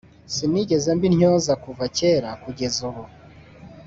[0.33, 3.03] sinigeze mba intyoza Kuva kera kugeza ubu